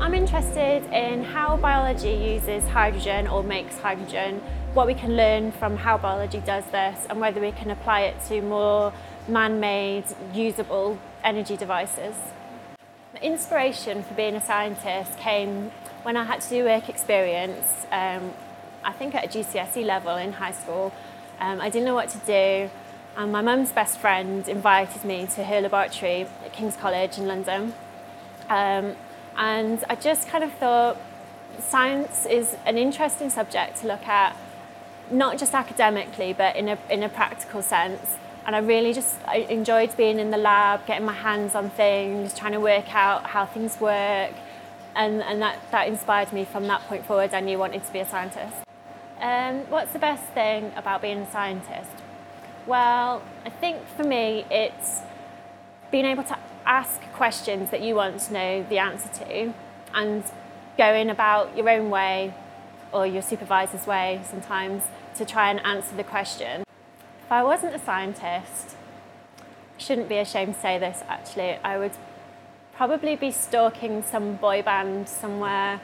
[0.00, 4.40] I'm interested in how biology uses hydrogen or makes hydrogen,
[4.72, 8.16] what we can learn from how biology does this and whether we can apply it
[8.28, 8.92] to more
[9.26, 12.14] man-made, usable energy devices.
[13.12, 15.72] The inspiration for being a scientist came
[16.04, 18.32] when I had to do work experience, um,
[18.84, 20.92] I think at a GCSE level in high school.
[21.40, 22.70] Um, I didn't know what to do
[23.16, 27.74] and my mum's best friend invited me to her laboratory at King's College in London.
[28.48, 28.94] Um,
[29.38, 31.00] and I just kind of thought
[31.60, 34.36] science is an interesting subject to look at,
[35.10, 38.16] not just academically, but in a, in a practical sense.
[38.46, 42.34] And I really just I enjoyed being in the lab, getting my hands on things,
[42.34, 44.32] trying to work out how things work.
[44.96, 47.32] And, and that, that inspired me from that point forward.
[47.32, 48.56] I knew I wanted to be a scientist.
[49.20, 51.90] Um, what's the best thing about being a scientist?
[52.66, 55.00] Well, I think for me, it's
[55.90, 56.37] being able to
[56.68, 59.54] ask questions that you want to know the answer to
[59.94, 60.22] and
[60.76, 62.34] going about your own way
[62.92, 64.82] or your supervisor's way sometimes
[65.16, 66.62] to try and answer the question.
[67.24, 68.76] If I wasn't a scientist,
[69.40, 71.92] I shouldn't be ashamed to say this actually, I would
[72.74, 75.80] probably be stalking some boy band somewhere,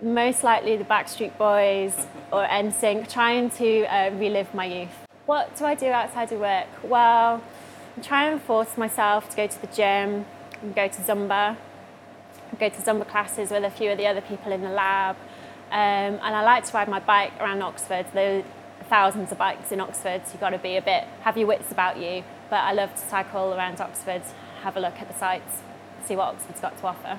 [0.00, 5.06] most likely the Backstreet Boys or NSYNC, trying to uh, relive my youth.
[5.26, 6.68] What do I do outside of work?
[6.82, 7.42] Well,
[8.02, 10.26] try and force myself to go to the gym
[10.62, 11.56] and go to Zumba,
[12.58, 15.16] go to Zumba classes with a few of the other people in the lab.
[15.70, 18.06] Um, and I like to ride my bike around Oxford.
[18.12, 21.36] There are thousands of bikes in Oxford, so you've got to be a bit, have
[21.36, 22.24] your wits about you.
[22.48, 24.22] But I love to cycle around Oxford,
[24.62, 25.62] have a look at the sights,
[26.04, 27.18] see what Oxford's got to offer.